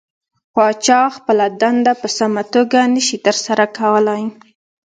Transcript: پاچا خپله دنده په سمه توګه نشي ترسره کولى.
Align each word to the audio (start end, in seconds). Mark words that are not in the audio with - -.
پاچا 0.53 1.01
خپله 1.17 1.45
دنده 1.61 1.93
په 2.01 2.07
سمه 2.17 2.43
توګه 2.53 2.79
نشي 2.93 3.17
ترسره 3.25 3.65
کولى. 3.77 4.21